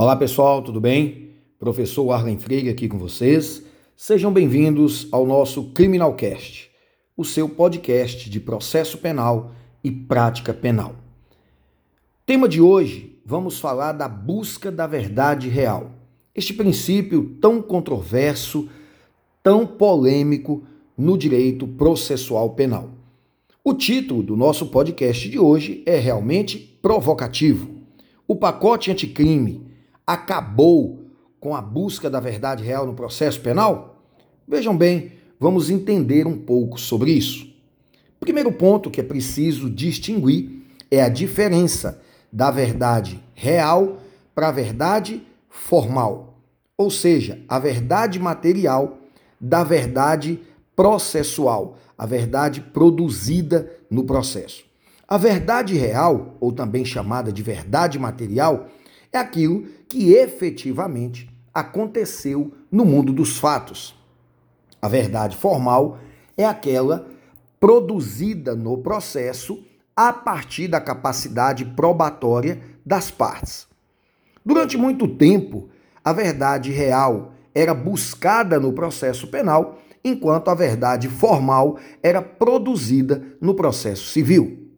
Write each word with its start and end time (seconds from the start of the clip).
Olá 0.00 0.14
pessoal, 0.14 0.62
tudo 0.62 0.80
bem? 0.80 1.30
Professor 1.58 2.12
Arlen 2.12 2.38
Freire 2.38 2.68
aqui 2.68 2.86
com 2.86 2.96
vocês. 2.96 3.64
Sejam 3.96 4.32
bem-vindos 4.32 5.08
ao 5.10 5.26
nosso 5.26 5.72
Criminalcast, 5.72 6.70
o 7.16 7.24
seu 7.24 7.48
podcast 7.48 8.30
de 8.30 8.38
processo 8.38 8.98
penal 8.98 9.50
e 9.82 9.90
prática 9.90 10.54
penal. 10.54 10.94
Tema 12.24 12.48
de 12.48 12.60
hoje, 12.60 13.20
vamos 13.26 13.58
falar 13.58 13.90
da 13.90 14.06
busca 14.06 14.70
da 14.70 14.86
verdade 14.86 15.48
real. 15.48 15.90
Este 16.32 16.54
princípio 16.54 17.36
tão 17.40 17.60
controverso, 17.60 18.68
tão 19.42 19.66
polêmico 19.66 20.62
no 20.96 21.18
direito 21.18 21.66
processual 21.66 22.50
penal. 22.50 22.88
O 23.64 23.74
título 23.74 24.22
do 24.22 24.36
nosso 24.36 24.66
podcast 24.66 25.28
de 25.28 25.40
hoje 25.40 25.82
é 25.84 25.98
realmente 25.98 26.56
provocativo. 26.80 27.68
O 28.28 28.36
pacote 28.36 28.92
anticrime 28.92 29.66
acabou 30.08 31.04
com 31.38 31.54
a 31.54 31.60
busca 31.60 32.08
da 32.08 32.18
verdade 32.18 32.64
real 32.64 32.86
no 32.86 32.94
processo 32.94 33.42
penal? 33.42 34.02
Vejam 34.48 34.74
bem, 34.74 35.12
vamos 35.38 35.68
entender 35.68 36.26
um 36.26 36.38
pouco 36.38 36.80
sobre 36.80 37.12
isso. 37.12 37.46
Primeiro 38.18 38.50
ponto 38.50 38.90
que 38.90 39.02
é 39.02 39.04
preciso 39.04 39.68
distinguir 39.68 40.62
é 40.90 41.02
a 41.02 41.10
diferença 41.10 42.00
da 42.32 42.50
verdade 42.50 43.22
real 43.34 43.98
para 44.34 44.48
a 44.48 44.52
verdade 44.52 45.22
formal, 45.50 46.40
ou 46.74 46.90
seja, 46.90 47.44
a 47.46 47.58
verdade 47.58 48.18
material 48.18 48.96
da 49.38 49.62
verdade 49.62 50.40
processual, 50.74 51.76
a 51.98 52.06
verdade 52.06 52.62
produzida 52.62 53.70
no 53.90 54.04
processo. 54.04 54.64
A 55.06 55.18
verdade 55.18 55.74
real, 55.74 56.36
ou 56.40 56.52
também 56.52 56.84
chamada 56.84 57.30
de 57.30 57.42
verdade 57.42 57.98
material, 57.98 58.68
é 59.12 59.18
aquilo 59.18 59.66
que 59.88 60.12
efetivamente 60.12 61.28
aconteceu 61.52 62.52
no 62.70 62.84
mundo 62.84 63.12
dos 63.12 63.38
fatos. 63.38 63.94
A 64.80 64.88
verdade 64.88 65.36
formal 65.36 65.98
é 66.36 66.44
aquela 66.44 67.08
produzida 67.58 68.54
no 68.54 68.78
processo 68.78 69.64
a 69.96 70.12
partir 70.12 70.68
da 70.68 70.80
capacidade 70.80 71.64
probatória 71.64 72.60
das 72.86 73.10
partes. 73.10 73.66
Durante 74.44 74.76
muito 74.76 75.08
tempo, 75.08 75.68
a 76.04 76.12
verdade 76.12 76.70
real 76.70 77.32
era 77.52 77.74
buscada 77.74 78.60
no 78.60 78.72
processo 78.72 79.26
penal, 79.26 79.78
enquanto 80.04 80.48
a 80.48 80.54
verdade 80.54 81.08
formal 81.08 81.78
era 82.00 82.22
produzida 82.22 83.36
no 83.40 83.54
processo 83.54 84.06
civil. 84.06 84.70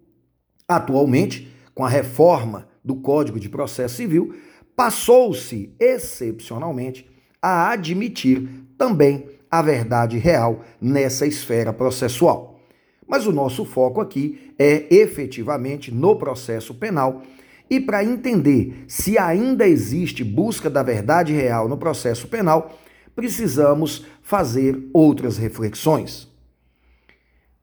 Atualmente, 0.66 1.54
com 1.74 1.84
a 1.84 1.88
reforma 1.88 2.69
do 2.84 2.96
Código 2.96 3.38
de 3.38 3.48
Processo 3.48 3.96
Civil, 3.96 4.34
passou-se 4.74 5.74
excepcionalmente 5.78 7.08
a 7.42 7.70
admitir 7.70 8.48
também 8.76 9.26
a 9.50 9.60
verdade 9.60 10.16
real 10.18 10.60
nessa 10.80 11.26
esfera 11.26 11.72
processual. 11.72 12.60
Mas 13.06 13.26
o 13.26 13.32
nosso 13.32 13.64
foco 13.64 14.00
aqui 14.00 14.54
é 14.58 14.86
efetivamente 14.94 15.92
no 15.92 16.16
processo 16.16 16.74
penal. 16.74 17.22
E 17.68 17.80
para 17.80 18.04
entender 18.04 18.84
se 18.86 19.18
ainda 19.18 19.66
existe 19.66 20.22
busca 20.22 20.70
da 20.70 20.82
verdade 20.82 21.32
real 21.32 21.68
no 21.68 21.76
processo 21.76 22.28
penal, 22.28 22.78
precisamos 23.14 24.06
fazer 24.22 24.88
outras 24.92 25.36
reflexões. 25.36 26.28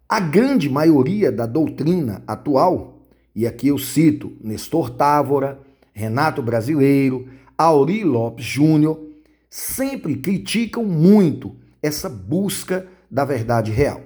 A 0.09 0.19
grande 0.19 0.69
maioria 0.69 1.31
da 1.31 1.45
doutrina 1.45 2.23
atual 2.27 2.96
e 3.37 3.45
aqui 3.45 3.67
eu 3.67 3.77
cito 3.77 4.35
Nestor 4.43 4.89
Távora, 4.89 5.59
Renato 5.93 6.41
Brasileiro, 6.41 7.27
Auri 7.55 8.03
Lopes 8.03 8.43
Júnior, 8.43 8.99
sempre 9.47 10.15
criticam 10.15 10.83
muito 10.83 11.55
essa 11.79 12.09
busca 12.09 12.87
da 13.11 13.23
verdade 13.23 13.69
real. 13.69 14.01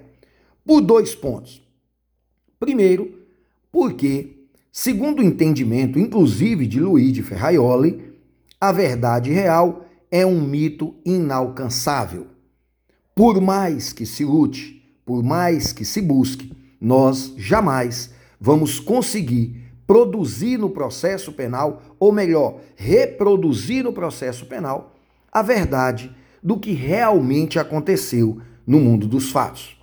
Por 0.65 0.81
dois 0.81 1.15
pontos. 1.15 1.65
Primeiro, 2.59 3.19
porque, 3.71 4.47
segundo 4.69 5.21
o 5.21 5.25
entendimento 5.25 5.97
inclusive 5.97 6.67
de 6.67 6.81
Luiz 6.81 7.13
de 7.13 7.23
Ferraioli, 7.23 8.11
a 8.59 8.73
verdade 8.73 9.31
real 9.31 9.85
é 10.11 10.25
um 10.25 10.41
mito 10.41 10.93
inalcançável. 11.05 12.27
Por 13.15 13.39
mais 13.39 13.93
que 13.93 14.05
se 14.05 14.25
lute, 14.25 14.93
por 15.05 15.23
mais 15.23 15.71
que 15.71 15.85
se 15.85 16.01
busque, 16.01 16.51
nós 16.81 17.33
jamais 17.37 18.11
vamos 18.41 18.79
conseguir 18.79 19.71
produzir 19.85 20.57
no 20.57 20.71
processo 20.71 21.31
penal, 21.31 21.83
ou 21.99 22.11
melhor, 22.11 22.59
reproduzir 22.75 23.83
no 23.83 23.93
processo 23.93 24.47
penal, 24.47 24.95
a 25.31 25.43
verdade 25.43 26.13
do 26.41 26.59
que 26.59 26.71
realmente 26.71 27.59
aconteceu 27.59 28.41
no 28.65 28.79
mundo 28.79 29.07
dos 29.07 29.29
fatos. 29.29 29.77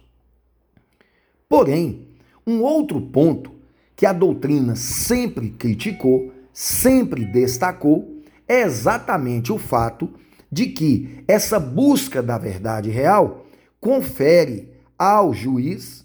Porém, 1.48 2.08
um 2.44 2.60
outro 2.62 3.00
ponto 3.00 3.52
que 3.94 4.04
a 4.04 4.12
doutrina 4.12 4.74
sempre 4.74 5.50
criticou, 5.50 6.32
sempre 6.52 7.24
destacou, 7.24 8.20
é 8.46 8.62
exatamente 8.62 9.52
o 9.52 9.58
fato 9.58 10.10
de 10.50 10.66
que 10.66 11.22
essa 11.28 11.60
busca 11.60 12.22
da 12.22 12.38
verdade 12.38 12.90
real 12.90 13.46
confere 13.80 14.72
ao 14.98 15.32
juiz 15.32 16.04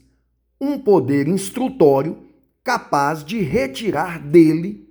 um 0.60 0.78
poder 0.78 1.28
instrutório 1.28 2.23
capaz 2.64 3.26
de 3.26 3.42
retirar 3.42 4.20
dele 4.20 4.88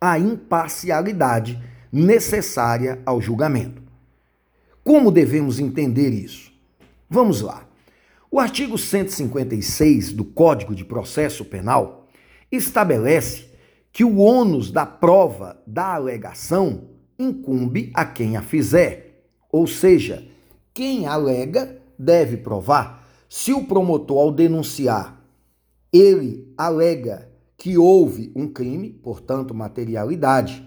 a 0.00 0.18
imparcialidade 0.18 1.62
necessária 1.92 3.02
ao 3.04 3.20
julgamento. 3.20 3.82
Como 4.82 5.10
devemos 5.10 5.60
entender 5.60 6.10
isso? 6.10 6.50
Vamos 7.10 7.42
lá. 7.42 7.66
O 8.30 8.40
artigo 8.40 8.78
156 8.78 10.12
do 10.12 10.24
Código 10.24 10.74
de 10.74 10.84
Processo 10.84 11.44
Penal 11.44 12.08
estabelece 12.50 13.48
que 13.92 14.04
o 14.04 14.18
ônus 14.18 14.70
da 14.70 14.86
prova 14.86 15.60
da 15.66 15.94
alegação 15.94 16.88
incumbe 17.18 17.90
a 17.94 18.04
quem 18.04 18.36
a 18.36 18.42
fizer, 18.42 19.24
ou 19.50 19.66
seja, 19.66 20.26
quem 20.72 21.06
alega 21.06 21.82
deve 21.98 22.36
provar. 22.36 23.06
Se 23.28 23.52
o 23.52 23.64
promotor, 23.64 24.20
ao 24.20 24.32
denunciar 24.32 25.17
ele 25.92 26.52
alega 26.56 27.28
que 27.56 27.76
houve 27.76 28.32
um 28.34 28.46
crime, 28.46 28.90
portanto, 28.90 29.54
materialidade, 29.54 30.66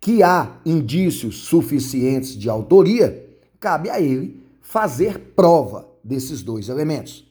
que 0.00 0.22
há 0.22 0.60
indícios 0.64 1.38
suficientes 1.38 2.36
de 2.36 2.50
autoria, 2.50 3.26
cabe 3.58 3.90
a 3.90 4.00
ele 4.00 4.42
fazer 4.60 5.32
prova 5.34 5.88
desses 6.04 6.42
dois 6.42 6.68
elementos. 6.68 7.26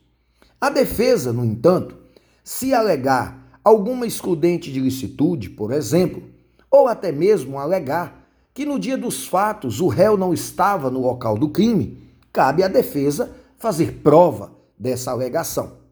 A 0.59 0.69
defesa, 0.69 1.31
no 1.31 1.45
entanto, 1.45 1.97
se 2.43 2.73
alegar 2.73 3.59
alguma 3.63 4.05
excludente 4.05 4.71
de 4.71 4.79
licitude, 4.79 5.49
por 5.49 5.71
exemplo, 5.71 6.23
ou 6.69 6.87
até 6.87 7.11
mesmo 7.11 7.59
alegar 7.59 8.27
que 8.53 8.65
no 8.65 8.79
dia 8.79 8.97
dos 8.97 9.27
fatos 9.27 9.81
o 9.81 9.87
réu 9.87 10.17
não 10.17 10.33
estava 10.33 10.89
no 10.89 11.01
local 11.01 11.37
do 11.37 11.49
crime, 11.49 11.97
cabe 12.31 12.63
à 12.63 12.67
defesa 12.67 13.35
fazer 13.57 13.99
prova 14.03 14.51
dessa 14.77 15.11
alegação. 15.11 15.84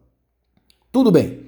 Tudo 0.94 1.10
bem. 1.10 1.40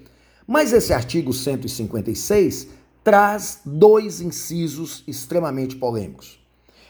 Mas 0.45 0.73
esse 0.73 0.93
artigo 0.93 1.33
156 1.33 2.67
traz 3.05 3.61
dois 3.65 4.21
incisos 4.21 5.05
extremamente 5.07 5.77
polêmicos. 5.77 6.41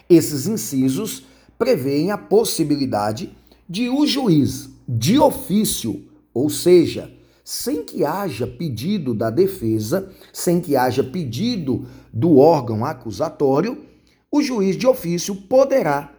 Esses 0.08 0.46
incisos 0.46 1.26
prevêem 1.58 2.10
a 2.10 2.16
possibilidade 2.16 3.30
de 3.68 3.90
o 3.90 4.06
juiz, 4.06 4.70
de 4.88 5.18
ofício, 5.18 6.02
ou 6.32 6.48
seja, 6.48 7.12
sem 7.44 7.84
que 7.84 8.06
haja 8.06 8.46
pedido 8.46 9.12
da 9.12 9.28
defesa, 9.28 10.10
sem 10.32 10.58
que 10.58 10.76
haja 10.76 11.04
pedido 11.04 11.84
do 12.10 12.38
órgão 12.38 12.86
acusatório, 12.86 13.84
o 14.32 14.40
juiz 14.40 14.78
de 14.78 14.86
ofício 14.86 15.34
poderá 15.34 16.10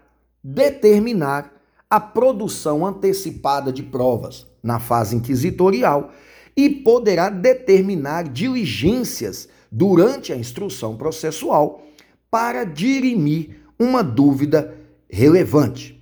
determinar 0.44 1.52
a 1.90 2.00
produção 2.00 2.86
antecipada 2.86 3.74
de 3.74 3.82
provas 3.82 4.46
na 4.62 4.80
fase 4.80 5.16
inquisitorial 5.16 6.12
e 6.58 6.68
poderá 6.68 7.30
determinar 7.30 8.28
diligências 8.28 9.48
durante 9.72 10.34
a 10.34 10.36
instrução 10.36 10.98
processual 10.98 11.86
para 12.32 12.64
dirimir 12.64 13.62
uma 13.78 14.04
dúvida 14.04 14.76
relevante. 15.08 16.02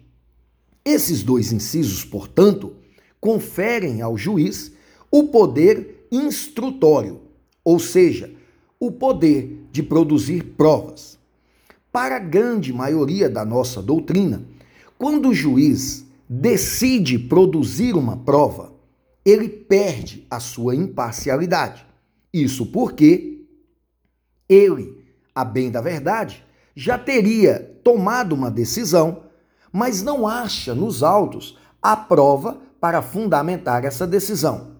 Esses 0.86 1.24
dois 1.24 1.52
incisos, 1.52 2.06
portanto, 2.06 2.74
conferem 3.19 4.02
ao 4.02 4.18
juiz 4.18 4.72
o 5.12 5.25
poder 5.25 6.07
instrutório, 6.10 7.19
ou 7.63 7.78
seja, 7.78 8.31
o 8.80 8.92
poder 8.92 9.66
de 9.72 9.84
produzir 9.84 10.44
provas. 10.56 11.18
Para 11.92 12.18
a 12.18 12.19
grande 12.19 12.72
maioria 12.72 13.30
da 13.30 13.44
nossa 13.44 13.81
doutrina, 13.81 14.44
quando 14.98 15.30
o 15.30 15.34
juiz 15.34 16.06
decide 16.30 17.19
produzir 17.19 17.96
uma 17.96 18.16
prova, 18.18 18.75
ele 19.25 19.50
perde 19.50 20.27
a 20.30 20.39
sua 20.39 20.75
imparcialidade. 20.75 21.83
Isso 22.31 22.68
porque 22.68 23.44
ele, 24.48 25.04
a 25.33 25.44
bem 25.44 25.72
da 25.72 25.81
verdade, 25.81 26.45
já 26.75 26.98
teria 26.98 27.80
tomado 27.83 28.36
uma 28.36 28.51
decisão, 28.51 29.24
mas 29.72 30.04
não 30.04 30.27
acha 30.27 30.75
nos 30.75 31.01
autos 31.01 31.57
a 31.81 31.98
prova 31.98 32.60
para 32.80 33.01
fundamentar 33.01 33.83
essa 33.83 34.06
decisão. 34.06 34.75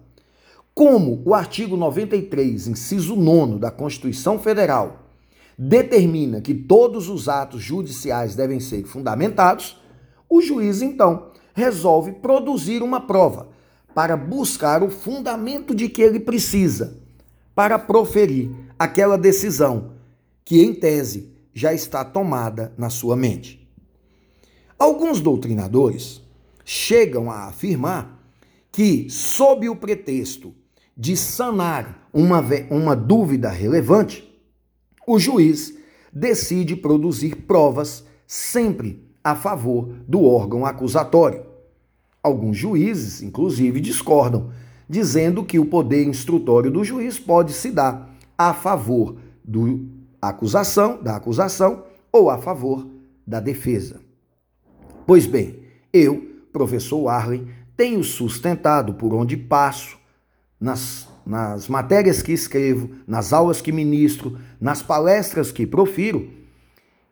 Como 0.72 1.22
o 1.24 1.34
artigo 1.34 1.76
93, 1.76 2.68
inciso 2.68 3.16
9 3.16 3.58
da 3.58 3.70
Constituição 3.70 4.38
Federal, 4.38 5.06
determina 5.58 6.40
que 6.40 6.54
todos 6.54 7.08
os 7.08 7.28
atos 7.28 7.62
judiciais 7.62 8.36
devem 8.36 8.60
ser 8.60 8.84
fundamentados, 8.84 9.80
o 10.28 10.42
juiz 10.42 10.82
então 10.82 11.30
resolve 11.54 12.12
produzir 12.12 12.82
uma 12.82 13.00
prova 13.00 13.55
para 13.96 14.14
buscar 14.14 14.82
o 14.82 14.90
fundamento 14.90 15.74
de 15.74 15.88
que 15.88 16.02
ele 16.02 16.20
precisa 16.20 16.98
para 17.54 17.78
proferir 17.78 18.50
aquela 18.78 19.16
decisão 19.16 19.92
que, 20.44 20.62
em 20.62 20.74
tese, 20.74 21.32
já 21.54 21.72
está 21.72 22.04
tomada 22.04 22.74
na 22.76 22.90
sua 22.90 23.16
mente. 23.16 23.66
Alguns 24.78 25.22
doutrinadores 25.22 26.20
chegam 26.62 27.30
a 27.30 27.46
afirmar 27.46 28.22
que, 28.70 29.08
sob 29.08 29.66
o 29.66 29.74
pretexto 29.74 30.54
de 30.94 31.16
sanar 31.16 32.06
uma, 32.12 32.44
uma 32.68 32.94
dúvida 32.94 33.48
relevante, 33.48 34.30
o 35.06 35.18
juiz 35.18 35.74
decide 36.12 36.76
produzir 36.76 37.34
provas 37.46 38.04
sempre 38.26 39.02
a 39.24 39.34
favor 39.34 39.88
do 40.06 40.22
órgão 40.22 40.66
acusatório. 40.66 41.55
Alguns 42.26 42.56
juízes, 42.56 43.22
inclusive, 43.22 43.80
discordam, 43.80 44.50
dizendo 44.88 45.44
que 45.44 45.60
o 45.60 45.64
poder 45.64 46.08
instrutório 46.08 46.72
do 46.72 46.82
juiz 46.82 47.20
pode 47.20 47.52
se 47.52 47.70
dar 47.70 48.12
a 48.36 48.52
favor 48.52 49.14
do 49.44 49.86
acusação, 50.20 51.00
da 51.00 51.14
acusação 51.14 51.84
ou 52.10 52.28
a 52.28 52.36
favor 52.36 52.84
da 53.24 53.38
defesa. 53.38 54.00
Pois 55.06 55.24
bem, 55.24 55.60
eu, 55.92 56.20
professor 56.52 57.06
Arlen, 57.06 57.46
tenho 57.76 58.02
sustentado 58.02 58.94
por 58.94 59.14
onde 59.14 59.36
passo, 59.36 59.96
nas, 60.60 61.06
nas 61.24 61.68
matérias 61.68 62.22
que 62.22 62.32
escrevo, 62.32 62.90
nas 63.06 63.32
aulas 63.32 63.60
que 63.60 63.70
ministro, 63.70 64.36
nas 64.60 64.82
palestras 64.82 65.52
que 65.52 65.64
profiro, 65.64 66.28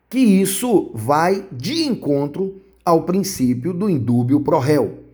que 0.09 0.19
isso 0.19 0.91
vai 0.93 1.47
de 1.53 1.85
encontro 1.85 2.61
ao 2.83 3.03
princípio 3.03 3.73
do 3.73 3.89
indúbio 3.89 4.41
pro 4.41 4.59
réu. 4.59 5.04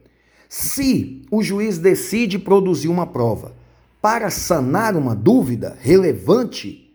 Se 0.54 1.22
o 1.32 1.42
juiz 1.42 1.78
decide 1.78 2.38
produzir 2.38 2.90
uma 2.90 3.08
prova 3.08 3.54
para 4.02 4.30
sanar 4.30 4.98
uma 4.98 5.16
dúvida 5.16 5.78
relevante, 5.80 6.94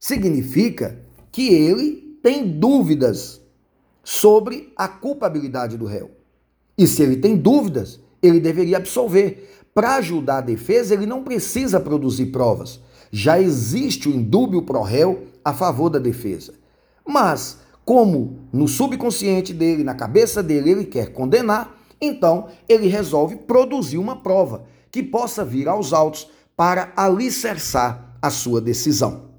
significa 0.00 0.98
que 1.30 1.52
ele 1.52 2.18
tem 2.22 2.48
dúvidas 2.48 3.38
sobre 4.02 4.72
a 4.74 4.88
culpabilidade 4.88 5.76
do 5.76 5.84
réu. 5.84 6.10
E 6.78 6.86
se 6.86 7.02
ele 7.02 7.18
tem 7.18 7.36
dúvidas, 7.36 8.00
ele 8.22 8.40
deveria 8.40 8.78
absolver. 8.78 9.66
Para 9.74 9.96
ajudar 9.96 10.38
a 10.38 10.40
defesa, 10.40 10.94
ele 10.94 11.04
não 11.04 11.22
precisa 11.22 11.78
produzir 11.78 12.32
provas. 12.32 12.80
Já 13.10 13.38
existe 13.38 14.08
o 14.08 14.14
indúbio 14.14 14.62
pro 14.62 14.80
réu 14.80 15.24
a 15.44 15.52
favor 15.52 15.90
da 15.90 15.98
defesa. 15.98 16.54
Mas, 17.06 17.58
como 17.84 18.38
no 18.50 18.66
subconsciente 18.66 19.52
dele, 19.52 19.84
na 19.84 19.94
cabeça 19.94 20.42
dele, 20.42 20.70
ele 20.70 20.84
quer 20.86 21.12
condenar, 21.12 21.81
então 22.02 22.48
ele 22.68 22.88
resolve 22.88 23.36
produzir 23.36 23.96
uma 23.96 24.16
prova 24.16 24.64
que 24.90 25.02
possa 25.02 25.44
vir 25.44 25.68
aos 25.68 25.92
autos 25.92 26.28
para 26.56 26.92
alicerçar 26.96 28.16
a 28.20 28.28
sua 28.28 28.60
decisão. 28.60 29.30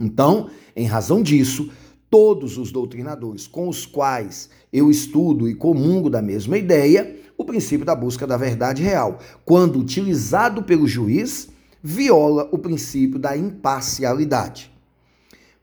Então, 0.00 0.48
em 0.74 0.86
razão 0.86 1.22
disso, 1.22 1.70
todos 2.10 2.56
os 2.56 2.72
doutrinadores 2.72 3.46
com 3.46 3.68
os 3.68 3.84
quais 3.84 4.48
eu 4.72 4.90
estudo 4.90 5.48
e 5.48 5.54
comungo 5.54 6.08
da 6.08 6.22
mesma 6.22 6.56
ideia, 6.56 7.16
o 7.36 7.44
princípio 7.44 7.84
da 7.84 7.94
busca 7.94 8.26
da 8.26 8.36
verdade 8.36 8.82
real, 8.82 9.18
quando 9.44 9.78
utilizado 9.78 10.62
pelo 10.62 10.88
juiz, 10.88 11.48
viola 11.82 12.48
o 12.50 12.58
princípio 12.58 13.18
da 13.18 13.36
imparcialidade. 13.36 14.72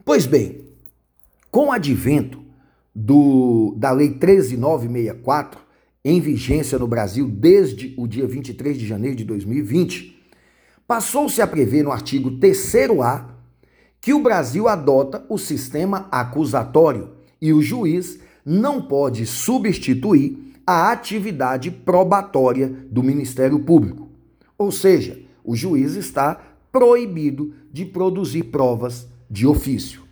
Pois 0.03 0.25
bem, 0.25 0.61
com 1.49 1.67
o 1.67 1.71
advento 1.71 2.41
do, 2.93 3.73
da 3.77 3.91
Lei 3.91 4.11
13964, 4.11 5.64
em 6.05 6.21
vigência 6.21 6.77
no 6.77 6.87
Brasil 6.87 7.27
desde 7.27 7.95
o 7.97 8.07
dia 8.07 8.27
23 8.27 8.77
de 8.77 8.85
janeiro 8.85 9.15
de 9.15 9.25
2020, 9.25 10.15
passou-se 10.87 11.41
a 11.41 11.47
prever 11.47 11.83
no 11.83 11.91
artigo 11.91 12.29
3A 12.37 13.25
que 13.99 14.13
o 14.13 14.21
Brasil 14.21 14.67
adota 14.67 15.25
o 15.27 15.35
sistema 15.39 16.07
acusatório 16.11 17.09
e 17.41 17.51
o 17.51 17.59
juiz 17.59 18.19
não 18.45 18.83
pode 18.83 19.25
substituir 19.25 20.53
a 20.67 20.91
atividade 20.91 21.71
probatória 21.71 22.67
do 22.91 23.01
Ministério 23.01 23.57
Público. 23.57 24.07
Ou 24.55 24.71
seja, 24.71 25.19
o 25.43 25.55
juiz 25.55 25.95
está 25.95 26.39
proibido 26.71 27.51
de 27.73 27.83
produzir 27.83 28.43
provas 28.43 29.07
de 29.27 29.47
ofício. 29.47 30.03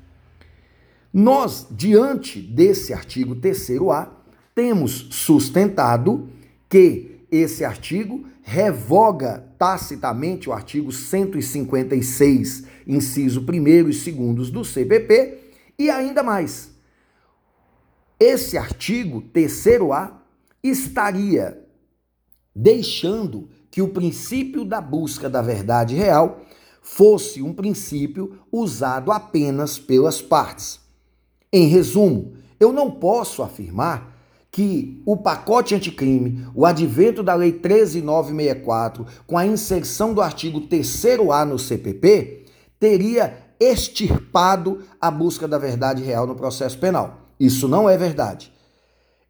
Nós, 1.13 1.67
diante 1.69 2.41
desse 2.41 2.93
artigo 2.93 3.35
3A, 3.35 4.22
temos 4.55 5.07
sustentado 5.11 6.29
que 6.69 7.25
esse 7.31 7.65
artigo 7.65 8.25
revoga 8.41 9.49
tacitamente 9.57 10.49
o 10.49 10.53
artigo 10.53 10.91
156, 10.91 12.65
inciso 12.85 13.41
1 13.41 13.67
e 13.67 13.83
2 13.83 14.49
do 14.51 14.63
CPP, 14.65 15.39
e 15.79 15.89
ainda 15.89 16.21
mais. 16.21 16.71
Esse 18.19 18.57
artigo 18.57 19.21
3A 19.33 20.13
estaria 20.61 21.59
deixando 22.55 23.49
que 23.71 23.81
o 23.81 23.89
princípio 23.89 24.63
da 24.63 24.79
busca 24.79 25.29
da 25.29 25.41
verdade 25.41 25.95
real 25.95 26.41
fosse 26.81 27.41
um 27.41 27.53
princípio 27.53 28.39
usado 28.51 29.11
apenas 29.11 29.79
pelas 29.79 30.21
partes. 30.21 30.79
Em 31.51 31.67
resumo, 31.67 32.33
eu 32.59 32.71
não 32.71 32.91
posso 32.91 33.41
afirmar 33.41 34.12
que 34.53 35.01
o 35.03 35.17
pacote 35.17 35.73
anticrime, 35.73 36.47
o 36.53 36.63
advento 36.63 37.23
da 37.23 37.33
Lei 37.33 37.51
13964, 37.53 39.03
com 39.25 39.35
a 39.35 39.47
inserção 39.47 40.13
do 40.13 40.21
artigo 40.21 40.61
3A 40.61 41.43
no 41.43 41.57
CPP, 41.57 42.45
teria 42.79 43.35
extirpado 43.59 44.83
a 45.01 45.09
busca 45.09 45.47
da 45.47 45.57
verdade 45.57 46.03
real 46.03 46.27
no 46.27 46.35
processo 46.35 46.77
penal. 46.77 47.31
Isso 47.39 47.67
não 47.67 47.89
é 47.89 47.97
verdade. 47.97 48.53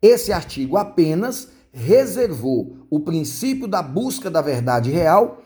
Esse 0.01 0.33
artigo 0.33 0.75
apenas 0.75 1.47
reservou 1.71 2.85
o 2.89 2.99
princípio 2.99 3.65
da 3.65 3.81
busca 3.81 4.29
da 4.29 4.41
verdade 4.41 4.91
real 4.91 5.41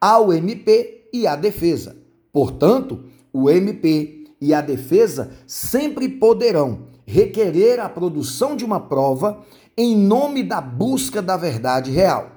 ao 0.00 0.32
MP 0.32 1.08
e 1.12 1.28
à 1.28 1.36
defesa. 1.36 1.96
Portanto, 2.32 3.04
o 3.32 3.48
MP 3.48 4.24
e 4.40 4.52
a 4.52 4.60
defesa 4.60 5.30
sempre 5.46 6.08
poderão 6.08 6.89
requerer 7.10 7.80
a 7.80 7.88
produção 7.88 8.54
de 8.54 8.64
uma 8.64 8.78
prova 8.78 9.44
em 9.76 9.96
nome 9.96 10.44
da 10.44 10.60
busca 10.60 11.20
da 11.20 11.36
verdade 11.36 11.90
real. 11.90 12.30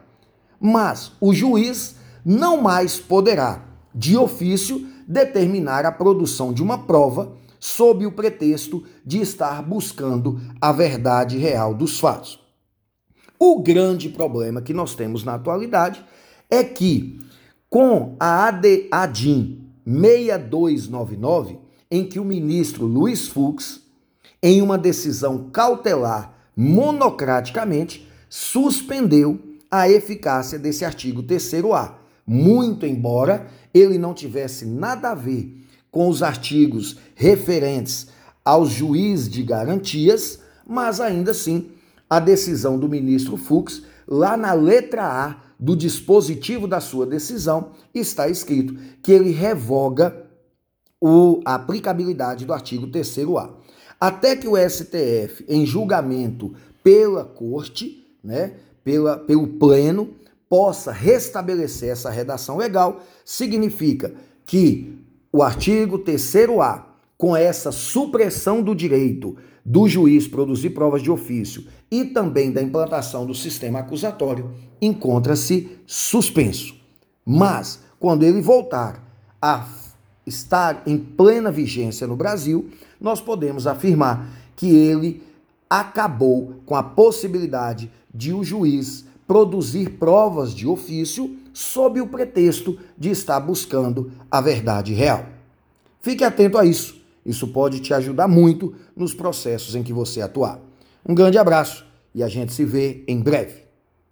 Mas 0.59 1.11
o 1.21 1.31
juiz 1.33 1.95
não 2.25 2.59
mais 2.59 2.99
poderá, 2.99 3.63
de 3.93 4.17
ofício, 4.17 4.87
determinar 5.07 5.85
a 5.85 5.91
produção 5.91 6.51
de 6.51 6.63
uma 6.63 6.79
prova 6.79 7.33
sob 7.59 8.05
o 8.05 8.11
pretexto 8.11 8.83
de 9.05 9.21
estar 9.21 9.61
buscando 9.61 10.41
a 10.59 10.71
verdade 10.71 11.37
real 11.37 11.75
dos 11.75 11.99
fatos. 11.99 12.39
O 13.37 13.61
grande 13.61 14.09
problema 14.09 14.61
que 14.61 14.73
nós 14.73 14.95
temos 14.95 15.23
na 15.23 15.35
atualidade 15.35 16.03
é 16.49 16.63
que, 16.63 17.19
com 17.69 18.15
a 18.19 18.47
AD, 18.47 18.87
ADIM 18.89 19.69
6299, 19.85 21.59
em 21.91 22.05
que 22.05 22.19
o 22.19 22.25
ministro 22.25 22.85
Luiz 22.85 23.27
Fux 23.27 23.82
em 24.43 24.61
uma 24.61 24.77
decisão 24.77 25.49
cautelar 25.51 26.33
monocraticamente, 26.55 28.07
suspendeu 28.29 29.39
a 29.71 29.89
eficácia 29.89 30.59
desse 30.59 30.83
artigo 30.83 31.23
3A, 31.23 31.93
muito 32.27 32.85
embora 32.85 33.47
ele 33.73 33.97
não 33.97 34.13
tivesse 34.13 34.65
nada 34.65 35.11
a 35.11 35.15
ver 35.15 35.65
com 35.89 36.09
os 36.09 36.21
artigos 36.21 36.97
referentes 37.15 38.07
aos 38.43 38.69
juízes 38.69 39.29
de 39.29 39.41
garantias, 39.41 40.39
mas 40.67 40.99
ainda 40.99 41.31
assim 41.31 41.71
a 42.09 42.19
decisão 42.19 42.77
do 42.77 42.89
ministro 42.89 43.37
Fux, 43.37 43.83
lá 44.07 44.35
na 44.35 44.53
letra 44.53 45.05
A 45.05 45.37
do 45.57 45.75
dispositivo 45.75 46.67
da 46.67 46.81
sua 46.81 47.05
decisão, 47.05 47.71
está 47.95 48.27
escrito 48.27 48.75
que 49.01 49.11
ele 49.11 49.31
revoga 49.31 50.25
o, 50.99 51.41
a 51.45 51.55
aplicabilidade 51.55 52.45
do 52.45 52.53
artigo 52.53 52.87
3A 52.87 53.62
até 54.03 54.35
que 54.35 54.49
o 54.49 54.57
STF, 54.57 55.45
em 55.47 55.65
julgamento 55.65 56.53
pela 56.83 57.23
corte, 57.23 58.05
né, 58.21 58.55
pela, 58.83 59.17
pelo 59.17 59.47
pleno, 59.47 60.09
possa 60.49 60.91
restabelecer 60.91 61.89
essa 61.89 62.09
redação 62.09 62.57
legal, 62.57 63.01
significa 63.23 64.13
que 64.45 64.99
o 65.31 65.41
artigo 65.41 65.99
3A, 65.99 66.83
com 67.17 67.33
essa 67.33 67.71
supressão 67.71 68.61
do 68.61 68.75
direito 68.75 69.37
do 69.63 69.87
juiz 69.87 70.27
produzir 70.27 70.71
provas 70.71 71.01
de 71.01 71.09
ofício 71.09 71.63
e 71.89 72.03
também 72.03 72.51
da 72.51 72.61
implantação 72.61 73.25
do 73.25 73.33
sistema 73.33 73.79
acusatório, 73.79 74.51
encontra-se 74.81 75.77
suspenso. 75.87 76.75
Mas, 77.25 77.79
quando 77.97 78.23
ele 78.23 78.41
voltar 78.41 79.01
a 79.41 79.65
estar 80.25 80.83
em 80.85 80.97
plena 80.97 81.51
vigência 81.51 82.07
no 82.07 82.15
Brasil, 82.15 82.69
nós 82.99 83.21
podemos 83.21 83.67
afirmar 83.67 84.29
que 84.55 84.67
ele 84.67 85.23
acabou 85.69 86.61
com 86.65 86.75
a 86.75 86.83
possibilidade 86.83 87.91
de 88.13 88.33
o 88.33 88.43
juiz 88.43 89.05
produzir 89.27 89.91
provas 89.91 90.53
de 90.53 90.67
ofício 90.67 91.37
sob 91.53 91.99
o 92.01 92.07
pretexto 92.07 92.77
de 92.97 93.09
estar 93.09 93.39
buscando 93.39 94.11
a 94.29 94.41
verdade 94.41 94.93
real. 94.93 95.25
Fique 96.01 96.23
atento 96.23 96.57
a 96.57 96.65
isso. 96.65 97.01
Isso 97.25 97.47
pode 97.47 97.79
te 97.79 97.93
ajudar 97.93 98.27
muito 98.27 98.75
nos 98.95 99.13
processos 99.13 99.75
em 99.75 99.83
que 99.83 99.93
você 99.93 100.21
atuar. 100.21 100.59
Um 101.07 101.15
grande 101.15 101.37
abraço 101.37 101.85
e 102.13 102.21
a 102.21 102.27
gente 102.27 102.53
se 102.53 102.65
vê 102.65 103.03
em 103.07 103.19
breve. 103.19 103.62